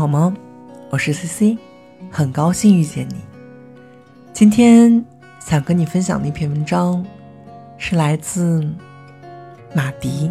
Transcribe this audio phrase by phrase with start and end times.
[0.00, 0.34] 好吗？
[0.88, 1.58] 我是 C C，
[2.10, 3.16] 很高兴遇见你。
[4.32, 5.04] 今天
[5.38, 7.04] 想跟你分享的一篇文章，
[7.76, 8.66] 是来自
[9.74, 10.30] 马迪。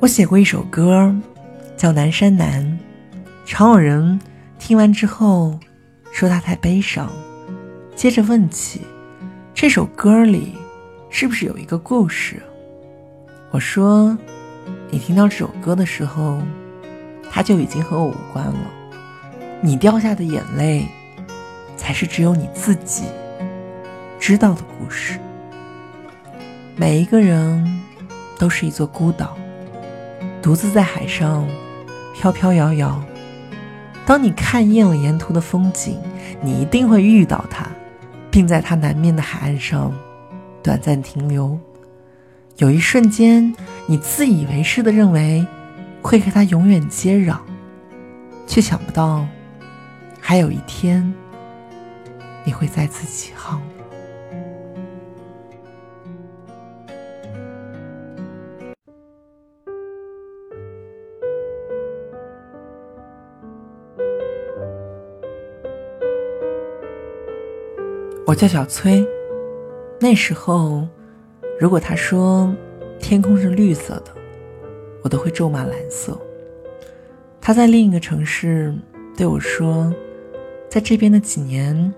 [0.00, 1.14] 我写过一首歌，
[1.76, 2.64] 叫《南山南》，
[3.44, 4.18] 常有人
[4.58, 5.60] 听完之后
[6.14, 7.12] 说它太悲伤，
[7.94, 8.80] 接着问起
[9.52, 10.54] 这首歌里
[11.10, 12.42] 是不是有一个故事。
[13.50, 14.16] 我说。
[14.94, 16.40] 你听到这首歌的时候，
[17.28, 18.70] 它就已经和我无关了。
[19.60, 20.86] 你掉下的眼泪，
[21.76, 23.06] 才是只有你自己
[24.20, 25.18] 知道的故事。
[26.76, 27.82] 每一个人
[28.38, 29.36] 都是一座孤岛，
[30.40, 31.44] 独自在海上
[32.14, 33.02] 飘飘摇摇。
[34.06, 35.98] 当你看厌了沿途的风景，
[36.40, 37.66] 你一定会遇到它，
[38.30, 39.92] 并在它南面的海岸上
[40.62, 41.58] 短暂停留。
[42.58, 43.52] 有一瞬间，
[43.86, 45.46] 你自以为是的认为
[46.00, 47.38] 会和他永远接壤，
[48.46, 49.26] 却想不到，
[50.18, 51.12] 还有一天
[52.44, 53.60] 你会再次起航。
[68.26, 69.06] 我叫小崔，
[70.00, 70.88] 那时候。
[71.60, 72.52] 如果他说
[73.06, 74.06] 天空是绿色的，
[75.02, 76.18] 我都会咒骂蓝色。
[77.38, 78.74] 他在另一个城市
[79.14, 79.92] 对我说，
[80.70, 81.92] 在这边的几年，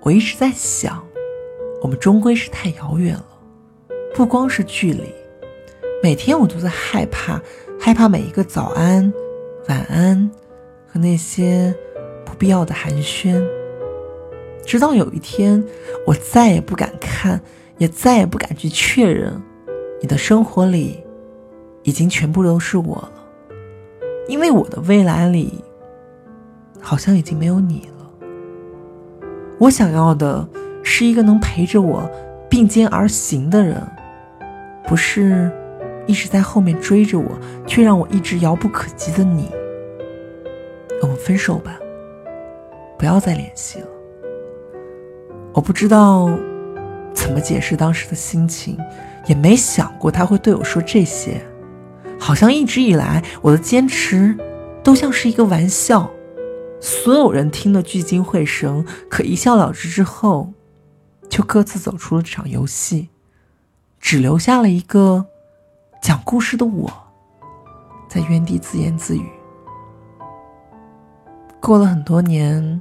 [0.00, 1.06] 我一直在想，
[1.82, 3.26] 我们终归是太遥远了。
[4.14, 5.02] 不光是距离，
[6.02, 7.38] 每天我都在害怕，
[7.78, 9.12] 害怕每一个早安、
[9.68, 10.30] 晚安
[10.86, 11.74] 和那些
[12.24, 13.46] 不必要的寒暄。
[14.64, 15.62] 直到有一天，
[16.06, 17.38] 我再也不敢看。
[17.76, 19.40] 也再也不敢去确认，
[20.00, 21.02] 你的生活里
[21.82, 23.12] 已经全部都是我了，
[24.28, 25.64] 因为我的未来里
[26.80, 28.06] 好像已经没有你了。
[29.58, 30.48] 我想要的
[30.82, 32.08] 是一个能陪着我
[32.48, 33.82] 并肩而行的人，
[34.86, 35.50] 不是
[36.06, 39.50] 一直在后面追着我却让我一直遥不可及的你。
[41.02, 41.78] 我们分手吧，
[42.96, 43.86] 不要再联系了。
[45.52, 46.28] 我不知道。
[47.14, 48.78] 怎么解释当时的心情，
[49.28, 51.46] 也没想过他会对我说这些，
[52.18, 54.36] 好像一直以来我的坚持
[54.82, 56.10] 都像是一个玩笑，
[56.80, 60.52] 所有人听得聚精会神，可一笑了之之后，
[61.28, 63.10] 就各自走出了这场游戏，
[64.00, 65.26] 只留下了一个
[66.02, 66.90] 讲故事的我，
[68.08, 69.26] 在原地自言自语。
[71.60, 72.80] 过了很多年，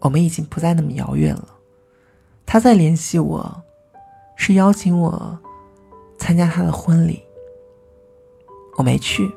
[0.00, 1.48] 我们已经不再那么遥远了。
[2.44, 3.62] 他在联系我，
[4.36, 5.36] 是邀请我
[6.18, 7.22] 参加他的婚礼。
[8.76, 9.34] 我没去，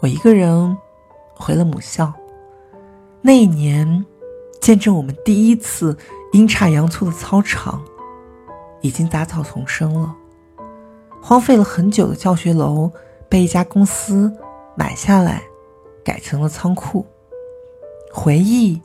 [0.00, 0.78] 我一个人
[1.34, 2.12] 回了母校。
[3.20, 4.06] 那一年，
[4.60, 5.98] 见证我们第一次
[6.32, 7.82] 阴差阳错的操场，
[8.80, 10.14] 已经杂草丛生了。
[11.20, 12.90] 荒废了很久的教学楼，
[13.28, 14.32] 被一家公司
[14.76, 15.42] 买下来，
[16.04, 17.04] 改成了仓库。
[18.12, 18.80] 回忆，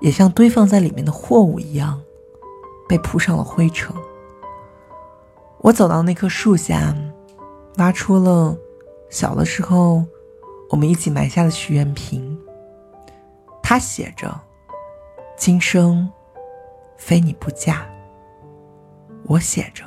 [0.00, 2.00] 也像堆放在里面的货物一样。
[2.88, 3.94] 被铺上了灰尘。
[5.64, 6.94] 我走到那棵树下，
[7.78, 8.54] 挖出了
[9.08, 10.04] 小的时候
[10.68, 12.38] 我们一起埋下的许愿瓶。
[13.62, 14.38] 他写着
[15.38, 16.06] ：“今生
[16.98, 17.86] 非你不嫁。”
[19.24, 19.84] 我写着：“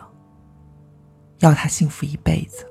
[1.42, 2.66] 要他幸福一辈子。”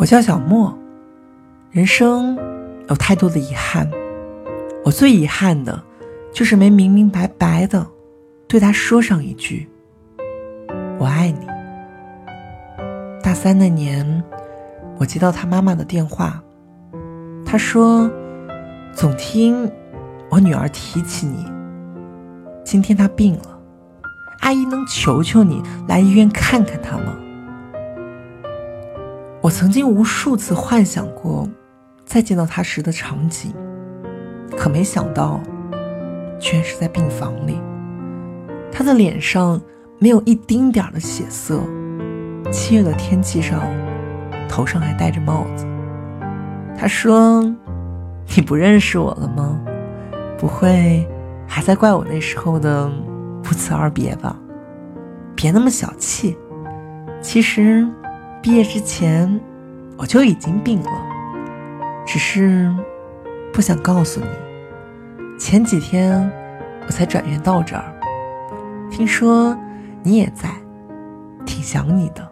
[0.00, 0.74] 我叫小莫，
[1.70, 2.34] 人生
[2.88, 3.86] 有太多的遗憾，
[4.82, 5.78] 我最遗憾的，
[6.32, 7.86] 就是没明明白白的
[8.48, 9.68] 对他说上一句
[10.98, 11.46] “我爱你”。
[13.22, 14.24] 大三那年，
[14.96, 16.42] 我接到他妈妈的电话，
[17.44, 18.10] 他说
[18.96, 19.70] ：“总听
[20.30, 21.44] 我女儿提起你，
[22.64, 23.60] 今天她病了，
[24.40, 27.14] 阿姨能求求你来医院看看她吗？”
[29.42, 31.48] 我曾经无数次幻想过
[32.04, 33.54] 再见到他时的场景，
[34.54, 35.40] 可没想到，
[36.38, 37.58] 居然是在病房里。
[38.70, 39.58] 他的脸上
[39.98, 41.58] 没有一丁点儿的血色，
[42.52, 43.62] 七月的天气上，
[44.46, 45.66] 头上还戴着帽子。
[46.76, 47.42] 他说
[48.36, 49.58] ：“你不认识我了吗？
[50.36, 51.08] 不会
[51.46, 52.90] 还在怪我那时候的
[53.42, 54.36] 不辞而别吧？
[55.34, 56.36] 别那么小气。
[57.22, 57.88] 其实……”
[58.42, 59.38] 毕业之前，
[59.98, 60.90] 我就已经病了，
[62.06, 62.74] 只是
[63.52, 64.26] 不想告诉你。
[65.38, 66.30] 前几天
[66.86, 67.84] 我才转院到这儿，
[68.90, 69.54] 听说
[70.02, 70.48] 你也在，
[71.44, 72.26] 挺想你的，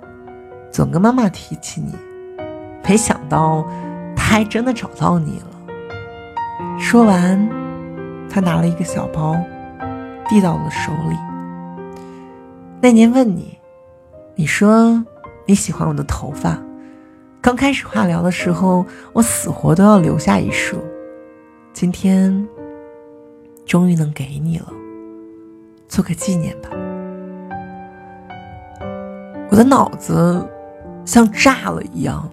[0.73, 1.95] 总跟妈妈提起你。
[2.89, 3.69] 没想到
[4.17, 5.47] 他还真的找到你了。
[6.79, 7.49] 说完，
[8.31, 9.37] 他拿了一个小包，
[10.27, 11.17] 递到了手里。
[12.81, 13.59] 那年问你，
[14.35, 15.05] 你说
[15.49, 16.59] 你喜欢我的头发。
[17.41, 18.85] 刚开始化疗的时候，
[19.15, 20.77] 我死活都要留下一束。
[21.73, 22.47] 今天
[23.65, 24.71] 终于能给你了，
[25.89, 26.69] 做个纪念吧。
[29.49, 30.47] 我的脑子
[31.07, 32.31] 像炸了一样，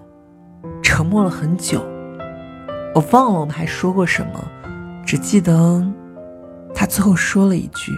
[0.82, 1.80] 沉默了很久。
[2.94, 4.44] 我忘了我们还说过什么，
[5.06, 5.82] 只记得
[6.74, 7.92] 他最后说了一句：“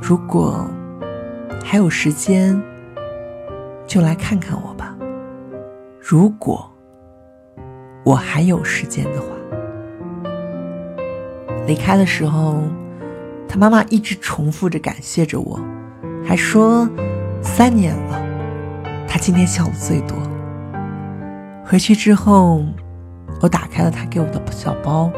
[0.00, 0.64] 如果
[1.64, 2.60] 还有时间，
[3.88, 4.94] 就来看看我吧。”
[6.00, 6.70] 如果
[8.04, 9.26] 我还有时间的话，
[11.66, 12.62] 离开的时候，
[13.48, 15.60] 他妈妈一直重复着感谢着我，
[16.24, 16.88] 还说
[17.42, 18.22] 三年了，
[19.06, 20.16] 他今天笑的最多。
[21.66, 22.64] 回去之后，
[23.42, 25.10] 我打开了他给我的小包，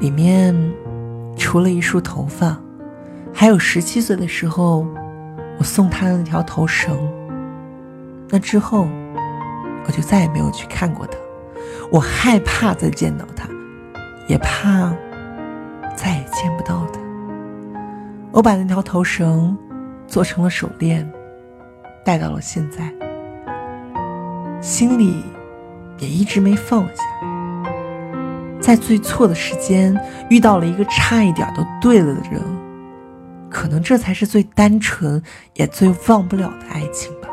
[0.00, 0.52] 里面
[1.36, 2.58] 除了一束头发，
[3.32, 4.84] 还有十七岁的时候
[5.58, 6.98] 我送他的那条头绳。
[8.28, 8.88] 那之后。
[9.88, 11.16] 我就再也没有去看过他，
[11.92, 13.48] 我害怕再见到他，
[14.26, 14.92] 也怕
[15.94, 16.98] 再也见不到他。
[18.32, 19.56] 我把那条头绳
[20.08, 21.08] 做成了手链，
[22.04, 22.92] 戴到了现在，
[24.60, 25.22] 心里
[26.00, 27.04] 也一直没放下。
[28.60, 29.96] 在最错的时间
[30.28, 32.42] 遇到了一个差一点都对了的人，
[33.48, 35.22] 可能这才是最单纯
[35.54, 37.28] 也最忘不了的爱情吧。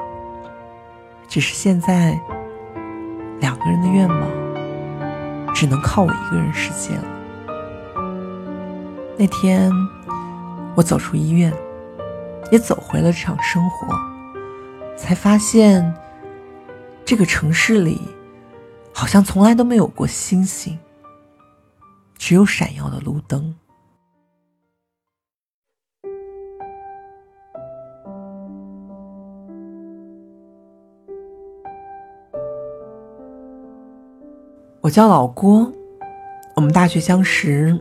[1.33, 2.15] 只是现在。
[3.39, 7.07] 两个人的愿望，只能靠我一个人实现了。
[9.17, 9.71] 那天，
[10.75, 11.51] 我走出医院，
[12.51, 13.87] 也走回了这场生活，
[14.95, 15.93] 才发现，
[17.03, 17.99] 这个城市里，
[18.93, 20.77] 好像从来都没有过星星，
[22.15, 23.53] 只有闪耀的路灯。
[34.83, 35.71] 我叫老郭，
[36.57, 37.73] 我们大学相识，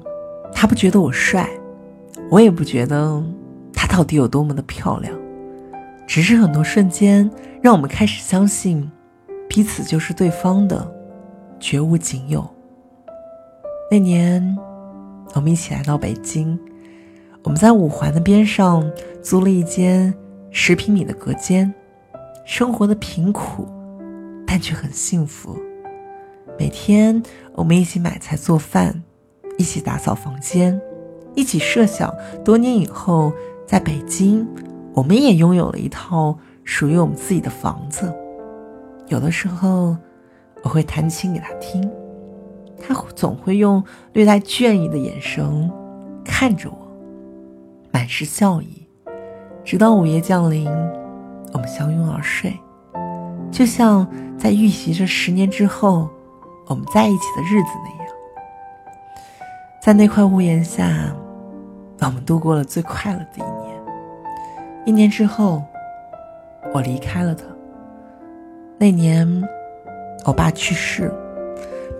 [0.55, 1.51] 他不觉得我帅，
[2.31, 3.21] 我也不觉得
[3.75, 5.13] 他到底有多么的漂亮，
[6.07, 7.29] 只是很多瞬间
[7.61, 8.89] 让我们开始相信，
[9.49, 10.89] 彼此就是对方的，
[11.59, 12.49] 绝无仅有。
[13.91, 14.57] 那年，
[15.35, 16.57] 我们一起来到北京，
[17.43, 18.89] 我们在五环的边上
[19.21, 20.15] 租了一间
[20.53, 21.75] 十平米的隔间，
[22.45, 23.67] 生活的贫苦，
[24.47, 25.59] 但却很幸福。
[26.59, 27.21] 每天
[27.55, 29.03] 我们一起买菜做饭，
[29.59, 30.81] 一起打扫房间，
[31.35, 32.15] 一起设想
[32.45, 33.33] 多年以后
[33.67, 34.47] 在北京，
[34.95, 38.13] 我们也拥有了一套属于我们自己的房子。
[39.09, 39.97] 有的时候
[40.63, 41.91] 我会弹琴给他听，
[42.81, 43.83] 他总会用
[44.13, 45.71] 略带倦意的眼神
[46.25, 46.77] 看着我，
[47.91, 48.87] 满是笑意。
[49.65, 50.69] 直到午夜降临，
[51.53, 52.57] 我们相拥而睡，
[53.51, 54.07] 就像
[54.39, 56.09] 在预习着十年之后。
[56.67, 58.15] 我们在一起的日子那样，
[59.81, 61.13] 在那块屋檐下，
[62.01, 63.83] 我们度过了最快乐的一年。
[64.87, 65.63] 一年之后，
[66.73, 67.45] 我离开了他。
[68.79, 69.27] 那年，
[70.25, 71.13] 我爸去世，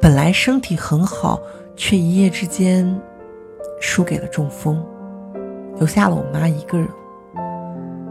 [0.01, 1.39] 本来身体很好，
[1.77, 2.99] 却一夜之间
[3.81, 4.85] 输给了中风，
[5.77, 6.89] 留下了我妈一个人。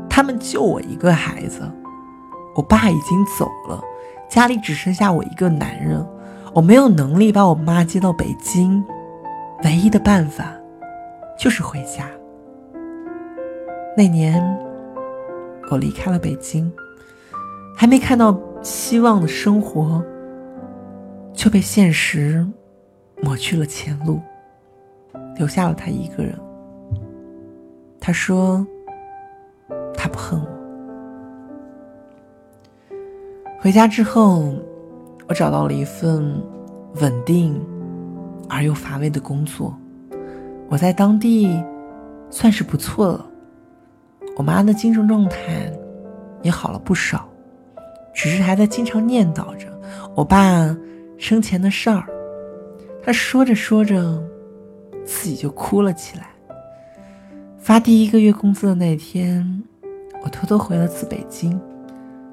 [0.09, 1.61] 他们就我一个孩子，
[2.55, 3.81] 我爸已经走了，
[4.29, 6.05] 家里只剩下我一个男人。
[6.53, 8.83] 我没有能力把我妈接到北京，
[9.63, 10.53] 唯一的办法
[11.39, 12.09] 就是回家。
[13.95, 14.43] 那年，
[15.69, 16.69] 我离开了北京，
[17.73, 20.03] 还没看到希望的生活，
[21.31, 22.45] 就被现实
[23.21, 24.19] 抹去了前路，
[25.37, 26.37] 留下了他一个人。
[27.97, 28.67] 他说，
[29.95, 30.47] 他不恨我。
[33.61, 34.53] 回家之后。
[35.31, 36.43] 我找到了一份
[36.95, 37.57] 稳定
[38.49, 39.73] 而又乏味的工作，
[40.67, 41.57] 我在当地
[42.29, 43.25] 算是不错了。
[44.35, 45.71] 我妈的精神状态
[46.41, 47.29] 也好了不少，
[48.13, 49.67] 只是还在经常念叨着
[50.15, 50.75] 我爸
[51.17, 52.03] 生前的事儿。
[53.01, 54.21] 她说着说着，
[55.05, 56.27] 自己就哭了起来。
[57.57, 59.63] 发第一个月工资的那天，
[60.25, 61.57] 我偷偷回了次北京，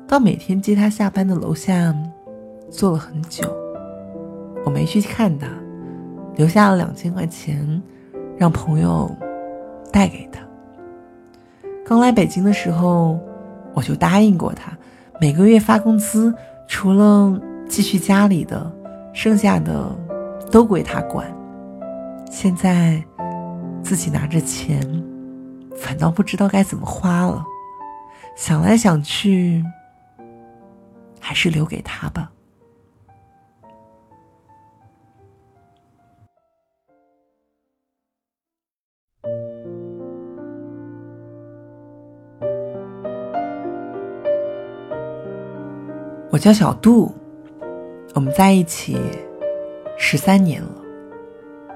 [0.08, 1.94] 到每天接她下班的楼下。
[2.70, 3.44] 坐了很久，
[4.64, 5.48] 我没去看他，
[6.36, 7.82] 留下了两千块钱，
[8.36, 9.10] 让朋友
[9.92, 10.40] 带给他。
[11.84, 13.18] 刚来北京的时候，
[13.72, 14.76] 我就答应过他，
[15.20, 16.34] 每个月发工资，
[16.66, 18.70] 除了继续家里的，
[19.12, 19.90] 剩下的
[20.50, 21.26] 都归他管。
[22.30, 23.02] 现在
[23.82, 24.78] 自己拿着钱，
[25.74, 27.42] 反倒不知道该怎么花了。
[28.36, 29.64] 想来想去，
[31.18, 32.30] 还是留给他吧。
[46.30, 47.10] 我叫小杜，
[48.14, 48.98] 我们在一起
[49.96, 50.68] 十三年了，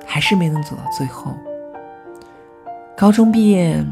[0.05, 1.33] 还是没能走到最后。
[2.95, 3.83] 高中毕业，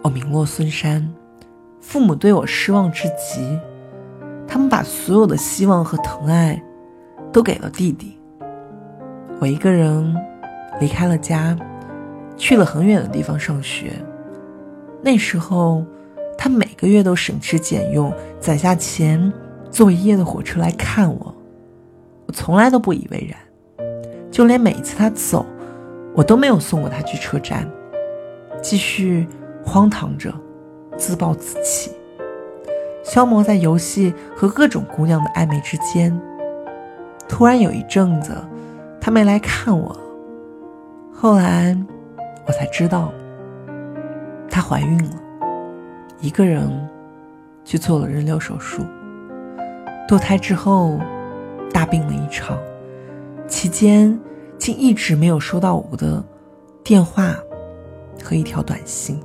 [0.00, 1.12] 我名落孙山，
[1.80, 3.58] 父母对我失望至极，
[4.46, 6.62] 他们把所有的希望和疼爱
[7.32, 8.16] 都给了弟弟。
[9.40, 10.16] 我一个人
[10.78, 11.58] 离开了家，
[12.36, 13.92] 去了很远的地方上学。
[15.02, 15.84] 那时候，
[16.38, 19.32] 他每个月都省吃俭用攒下钱。
[19.70, 21.34] 坐一夜的火车来看我，
[22.26, 23.88] 我从来都不以为然，
[24.30, 25.46] 就连每一次他走，
[26.14, 27.66] 我都没有送过他去车站，
[28.60, 29.26] 继续
[29.64, 30.32] 荒唐着，
[30.96, 31.92] 自暴自弃，
[33.04, 36.20] 消磨在游戏和各种姑娘的暧昧之间。
[37.28, 38.36] 突然有一阵子，
[39.00, 39.96] 他没来看我，
[41.12, 41.76] 后来
[42.44, 43.12] 我才知道，
[44.50, 45.16] 她怀孕了，
[46.20, 46.68] 一个人
[47.64, 48.82] 去做了人流手术。
[50.10, 50.98] 堕胎之后，
[51.72, 52.58] 大病了一场，
[53.46, 54.18] 期间
[54.58, 56.20] 竟一直没有收到我的
[56.82, 57.32] 电话
[58.20, 59.20] 和一条短信。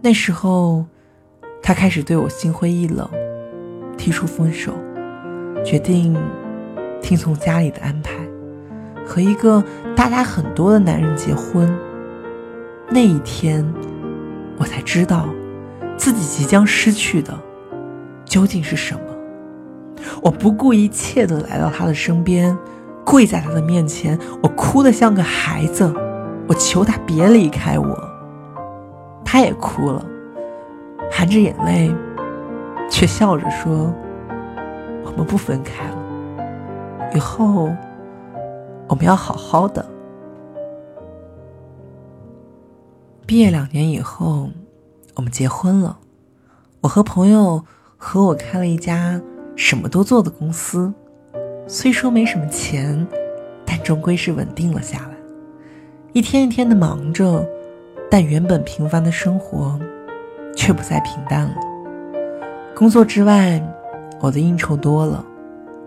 [0.00, 0.84] 那时候，
[1.60, 3.10] 他开始对我心灰意冷，
[3.98, 4.74] 提出分手，
[5.64, 6.16] 决定
[7.02, 8.12] 听从家里的安排，
[9.04, 9.60] 和一个
[9.96, 11.68] 大他很多的男人结婚。
[12.88, 13.66] 那一天，
[14.56, 15.28] 我才知道，
[15.96, 17.36] 自己即将失去的
[18.24, 19.11] 究竟是什么。
[20.22, 22.56] 我不顾一切的来到他的身边，
[23.04, 25.92] 跪在他的面前，我哭得像个孩子，
[26.48, 28.08] 我求他别离开我。
[29.24, 30.04] 他也哭了，
[31.10, 31.94] 含着眼泪，
[32.90, 33.92] 却笑着说
[35.04, 37.70] ：“我们不分开了，以后
[38.88, 39.84] 我们要好好的。”
[43.24, 44.50] 毕业两年以后，
[45.14, 45.98] 我们结婚了。
[46.82, 47.64] 我和朋友
[47.96, 49.22] 和我开了一家。
[49.54, 50.92] 什么都做的公司，
[51.66, 53.06] 虽说没什么钱，
[53.64, 55.10] 但终归是稳定了下来。
[56.12, 57.46] 一天一天的忙着，
[58.10, 59.78] 但原本平凡的生活
[60.54, 61.54] 却不再平淡了。
[62.74, 63.62] 工作之外，
[64.20, 65.24] 我的应酬多了，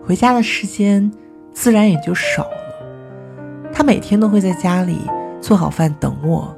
[0.04, 1.10] 回家的时间
[1.52, 3.70] 自然也就少了。
[3.72, 4.98] 他每天都会在家里
[5.40, 6.56] 做好饭等我，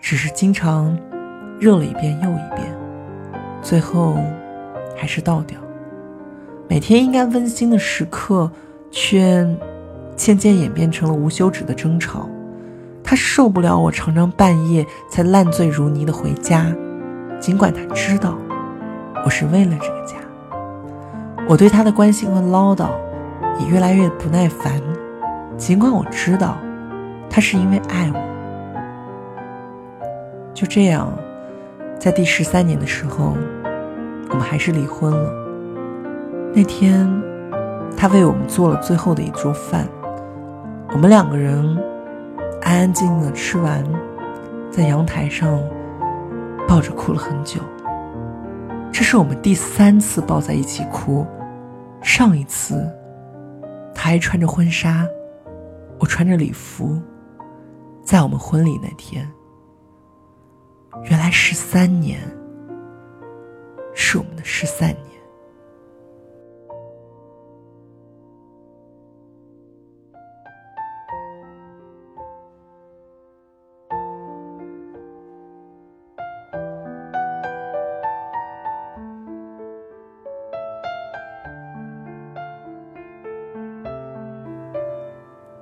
[0.00, 0.96] 只是经常
[1.60, 2.74] 热了一遍又一遍，
[3.62, 4.16] 最后
[4.96, 5.60] 还是倒掉。
[6.68, 8.50] 每天应该温馨的时刻，
[8.90, 9.46] 却
[10.16, 12.28] 渐渐演变成了无休止的争吵。
[13.04, 16.66] 他受不了我常常半夜才烂醉如泥的回家，
[17.38, 18.36] 尽管他知道
[19.24, 20.16] 我是为了这个家。
[21.48, 22.88] 我对他的关心和唠叨
[23.60, 24.82] 也越来越不耐烦，
[25.56, 26.58] 尽管我知道
[27.30, 28.18] 他是因为爱我。
[30.52, 31.12] 就这样，
[31.96, 33.36] 在第十三年的时候，
[34.30, 35.45] 我们还是离婚了。
[36.56, 37.06] 那天，
[37.98, 39.86] 他为我们做了最后的一桌饭，
[40.88, 41.62] 我们两个人
[42.62, 43.84] 安安静静的吃完，
[44.70, 45.62] 在阳台上
[46.66, 47.60] 抱着哭了很久。
[48.90, 51.26] 这是我们第三次抱在一起哭，
[52.00, 52.90] 上一次
[53.94, 55.06] 他还穿着婚纱，
[55.98, 56.98] 我穿着礼服，
[58.02, 59.30] 在我们婚礼那天。
[61.04, 62.18] 原来十三年
[63.92, 65.05] 是我们的十三年。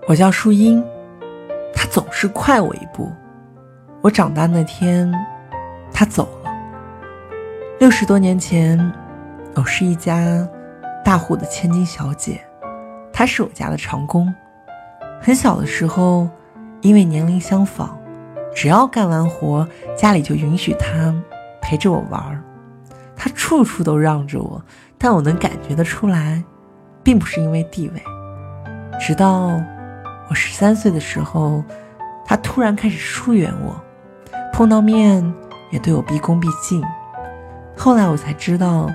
[0.07, 0.85] 我叫树荫，
[1.75, 3.11] 他总是快我一步。
[4.03, 5.11] 我长大那天，
[5.95, 6.53] 他走了。
[7.81, 8.79] 六十多年前，
[9.55, 10.47] 我是一家
[11.03, 12.39] 大户的千金小姐，
[13.15, 14.33] 他是我家的长工。
[15.23, 16.29] 很小的时候，
[16.83, 17.97] 因为年龄相仿，
[18.55, 21.15] 只要干完活，家里就允许他
[21.63, 22.43] 陪着我玩儿。
[23.17, 24.63] 他处处都让着我，
[24.99, 26.45] 但我能感觉得出来，
[27.03, 28.03] 并不是因为地位。
[29.01, 29.59] 直到。
[30.29, 31.63] 我十三岁的时候，
[32.25, 33.81] 他突然开始疏远我，
[34.53, 35.35] 碰到面
[35.71, 36.83] 也对我毕恭毕敬。
[37.77, 38.91] 后来我才知道，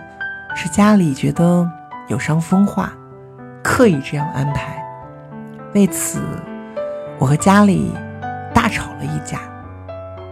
[0.56, 1.70] 是家里觉得
[2.08, 2.92] 有伤风化，
[3.64, 4.84] 刻意这样安排。
[5.76, 6.20] 为此，
[7.20, 7.94] 我和家里
[8.54, 9.40] 大吵了一架。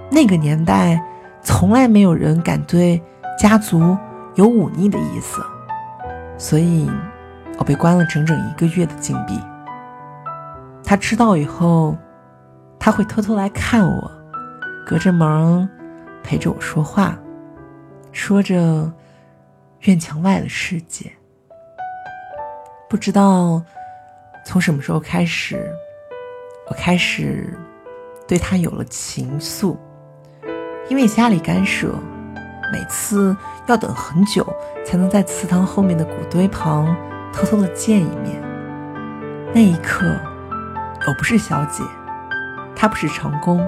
[0.09, 0.99] 那个年代，
[1.43, 3.01] 从来没有人敢对
[3.37, 3.95] 家族
[4.35, 5.41] 有忤逆的意思，
[6.37, 6.89] 所以
[7.59, 9.39] 我被关了整整一个月的禁闭。
[10.89, 11.97] 他知道以后，
[12.79, 14.11] 他会偷偷来看我，
[14.85, 15.67] 隔着门
[16.23, 17.19] 陪着我说话，
[18.13, 18.89] 说着
[19.81, 21.11] 院墙外的世界。
[22.89, 23.61] 不知道
[24.45, 25.69] 从什么时候开始，
[26.69, 27.53] 我开始
[28.25, 29.75] 对他有了情愫。
[30.87, 31.93] 因为家里干涉，
[32.71, 34.47] 每次要等很久
[34.85, 36.95] 才能在祠堂后面的古堆旁
[37.33, 38.41] 偷偷的见一面。
[39.53, 40.17] 那一刻，
[41.07, 41.83] 我不是小姐，
[42.75, 43.65] 她不是长工，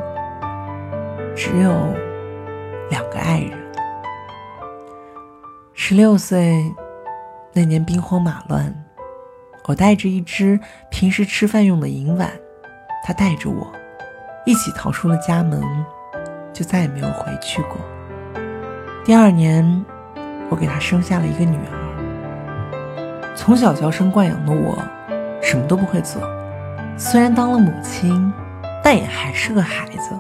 [1.36, 1.72] 只有
[2.89, 3.58] 两个爱人。
[5.74, 6.62] 十六岁
[7.53, 8.75] 那年兵荒马乱，
[9.67, 10.60] 我带着一只
[10.91, 12.29] 平时吃饭用的银碗，
[13.05, 13.72] 他带着我
[14.46, 15.63] 一起逃出了家门。
[16.51, 17.77] 就再也没有回去过。
[19.05, 19.86] 第二年，
[20.50, 23.34] 我给他生下了一个女儿。
[23.34, 24.77] 从小娇生惯养的我，
[25.41, 26.22] 什么都不会做。
[27.01, 28.32] 虽然当了母亲，
[28.84, 30.12] 但也还是个孩子，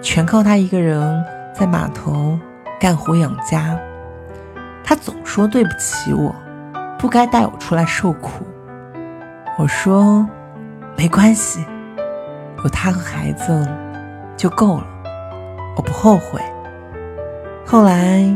[0.00, 1.22] 全靠他一个人
[1.54, 2.38] 在码头
[2.80, 3.78] 干活养家。
[4.82, 6.34] 他总说对不起我，
[6.98, 8.46] 不该带我出来受苦。
[9.58, 10.26] 我说
[10.96, 11.62] 没关系，
[12.62, 13.68] 有他和孩子
[14.38, 14.86] 就够了。
[15.76, 16.40] 我不后悔。
[17.66, 18.34] 后来，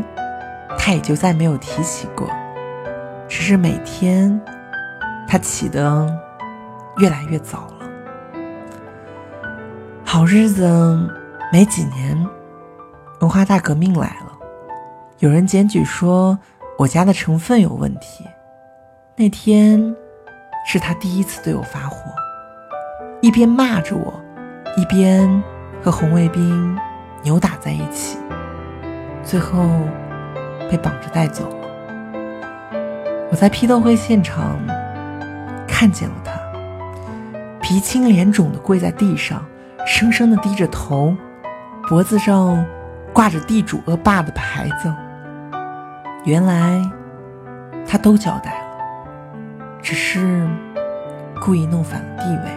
[0.77, 2.29] 他也就再没有提起过。
[3.27, 4.39] 只是每天，
[5.27, 6.07] 他起得
[6.99, 7.89] 越来越早了。
[10.05, 11.09] 好日子
[11.51, 12.27] 没几年，
[13.21, 14.37] 文化大革命来了，
[15.19, 16.37] 有人检举说
[16.77, 18.25] 我家的成分有问题。
[19.15, 19.95] 那天，
[20.65, 22.11] 是他第一次对我发火，
[23.21, 24.13] 一边骂着我，
[24.77, 25.43] 一边
[25.81, 26.77] 和红卫兵。
[27.21, 28.17] 扭打在一起，
[29.25, 29.81] 最后
[30.71, 31.67] 被绑着带走了。
[33.29, 34.57] 我在批斗会现场
[35.67, 36.28] 看见了他，
[37.69, 39.45] 鼻青脸肿的跪在地上，
[39.85, 41.15] 生生的低着头，
[41.87, 42.65] 脖子上
[43.13, 44.91] 挂着地主恶霸的牌子。
[46.25, 46.81] 原来
[47.87, 48.67] 他都交代了，
[49.83, 50.49] 只是
[51.39, 52.49] 故意弄反了地位，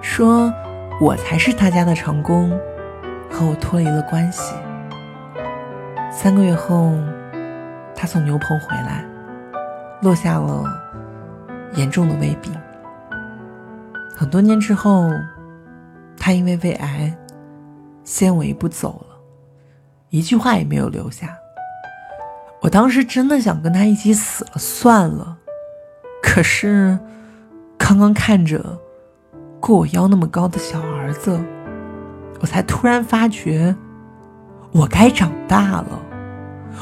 [0.00, 0.50] 说
[1.02, 2.50] 我才是他家的长工。
[3.30, 4.54] 和我脱离了关系。
[6.08, 6.92] 三个月后，
[7.94, 9.04] 他从牛棚回来，
[10.00, 10.64] 落下了
[11.74, 12.54] 严重的胃病。
[14.16, 15.10] 很多年之后，
[16.16, 17.12] 他因为胃癌
[18.04, 19.16] 先我一步走了，
[20.10, 21.36] 一句话也没有留下。
[22.62, 25.36] 我当时真的想跟他一起死了算了，
[26.22, 26.98] 可是
[27.76, 28.78] 刚刚看着
[29.60, 31.38] 过我腰那么高的小儿子。
[32.40, 33.74] 我才突然发觉，
[34.72, 35.98] 我该长大了，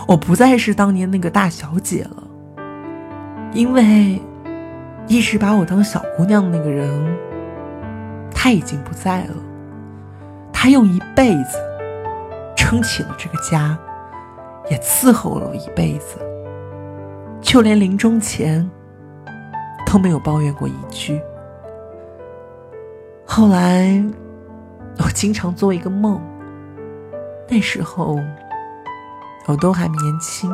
[0.09, 2.23] 我不再是当年那个大小姐了。
[3.53, 4.21] 因为
[5.07, 6.89] 一直把我当小姑娘的那个人，
[8.31, 9.35] 他已经不在了。
[10.53, 11.59] 他用一辈子
[12.57, 13.79] 撑起了这个家，
[14.71, 16.19] 也伺候了我一辈子，
[17.41, 18.69] 就连临终前
[19.87, 21.21] 都没有抱怨过一句。
[23.25, 24.03] 后来。
[24.99, 26.21] 我经常做一个梦，
[27.49, 28.21] 那时候
[29.47, 30.53] 我都还年轻。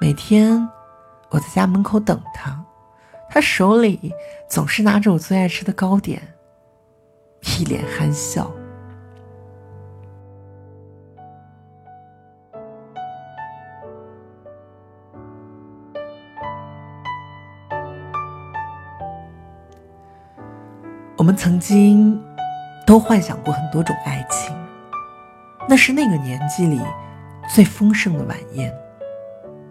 [0.00, 0.68] 每天
[1.28, 2.60] 我在家门口等他，
[3.30, 4.12] 他手里
[4.48, 6.20] 总是拿着我最爱吃的糕点，
[7.58, 8.50] 一脸憨笑。
[21.16, 22.20] 我们曾经。
[22.86, 24.52] 都幻想过很多种爱情，
[25.68, 26.80] 那是那个年纪里
[27.54, 28.74] 最丰盛的晚宴。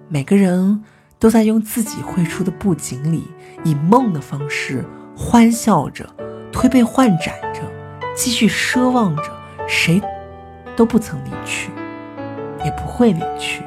[0.07, 0.81] 每个人
[1.19, 3.27] 都在用自己绘出的布景里，
[3.65, 6.09] 以梦的方式欢笑着、
[6.49, 7.61] 推杯换盏着，
[8.15, 9.23] 继续奢望着
[9.67, 10.01] 谁
[10.77, 11.71] 都不曾离去，
[12.63, 13.61] 也不会离去。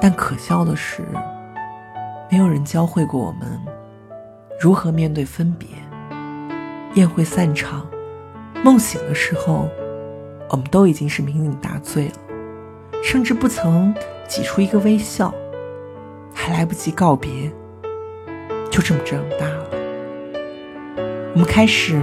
[0.00, 1.02] 但可笑的是，
[2.28, 3.60] 没有人教会过我们
[4.60, 5.68] 如何面对分别。
[6.94, 7.86] 宴会散场，
[8.64, 9.68] 梦醒的时候，
[10.50, 12.14] 我们都已经是酩酊大醉了，
[13.02, 13.94] 甚至不曾
[14.28, 15.32] 挤出一个微笑，
[16.34, 17.50] 还来不及告别，
[18.70, 19.64] 就这么长大了。
[21.32, 22.02] 我们开始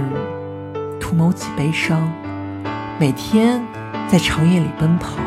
[0.98, 2.10] 图谋起悲伤，
[2.98, 3.62] 每天
[4.08, 5.18] 在长夜里奔跑，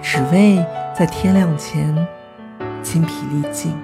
[0.00, 0.64] 只为
[0.96, 1.94] 在天亮前
[2.82, 3.76] 精疲力尽，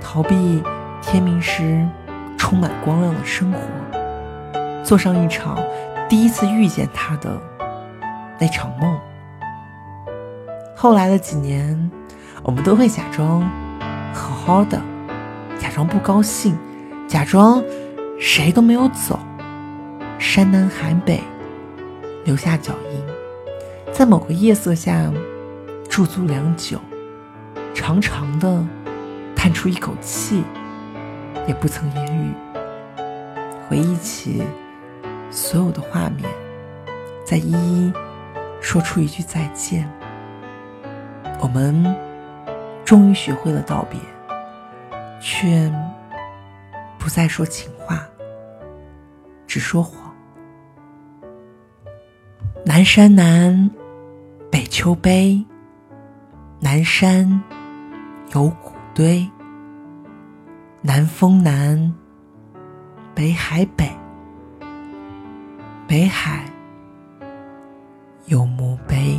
[0.00, 0.62] 逃避
[1.00, 1.88] 天明时
[2.36, 3.58] 充满光亮的生活，
[4.84, 5.58] 做上一场
[6.08, 7.40] 第一次遇见他的
[8.38, 8.98] 那场梦。
[10.76, 11.90] 后来的几年，
[12.42, 13.40] 我们都会假装
[14.12, 14.80] 好好的，
[15.58, 16.56] 假装不高兴，
[17.06, 17.62] 假装
[18.18, 19.18] 谁都没有走，
[20.18, 21.20] 山南海北
[22.24, 23.00] 留下脚印，
[23.92, 25.10] 在某个夜色下
[25.88, 26.78] 驻足良久，
[27.74, 28.64] 长长的
[29.36, 30.42] 叹出一口气，
[31.46, 32.32] 也不曾言语，
[33.68, 34.42] 回忆起
[35.30, 36.28] 所有的画面，
[37.24, 37.92] 再一一
[38.60, 39.88] 说出一句再见。
[41.40, 41.96] 我们
[42.92, 43.98] 终于学会了道别，
[45.18, 45.72] 却
[46.98, 48.06] 不再说情话，
[49.46, 50.14] 只说谎。
[52.66, 53.70] 南山南，
[54.50, 55.42] 北秋悲。
[56.60, 57.42] 南山
[58.34, 59.26] 有古堆，
[60.82, 61.94] 南风南，
[63.14, 63.90] 北海北。
[65.88, 66.44] 北海
[68.26, 69.18] 有墓碑。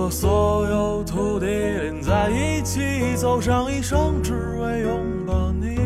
[0.00, 2.80] 和所有土地连在一起，
[3.16, 5.76] 走上一生，只为拥抱你，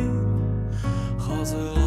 [1.19, 1.84] 喝醉了。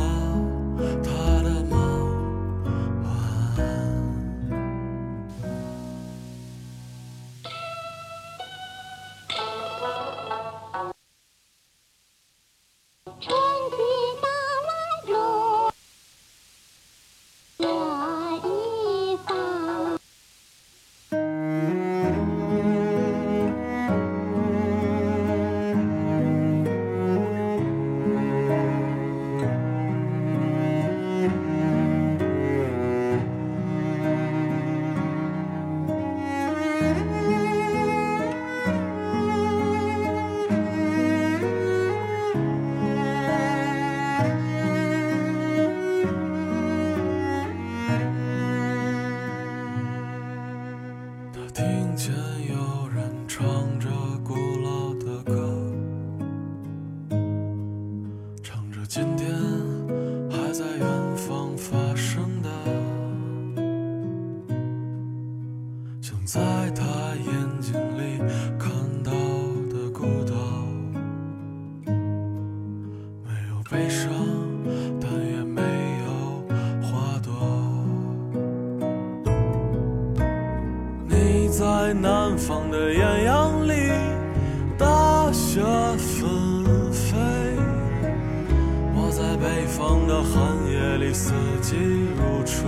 [91.14, 91.76] 四季
[92.16, 92.68] 如春。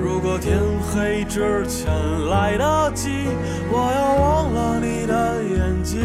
[0.00, 1.86] 如果天黑之前
[2.28, 3.10] 来得及，
[3.70, 6.00] 我要忘了你的眼睛，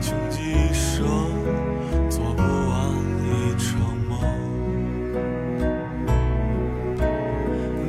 [0.00, 1.04] 穷极一生
[2.08, 2.92] 做不完
[3.24, 3.72] 一场
[4.08, 4.12] 梦。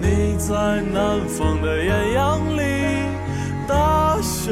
[0.02, 2.62] 你在南方的艳阳里，
[3.68, 4.52] 大雪